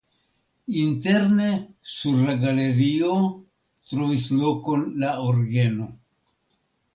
Interne 0.83 1.43
sur 1.95 2.23
la 2.29 2.35
galerio 2.45 3.11
trovis 3.93 4.27
lokon 4.39 4.83
la 5.05 5.13
orgeno. 5.27 5.91